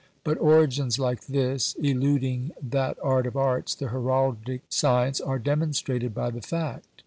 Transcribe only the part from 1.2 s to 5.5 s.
this, eluding that art of arts the heraldic science, are